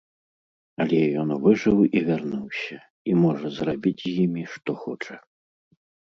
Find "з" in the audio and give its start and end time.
4.09-4.17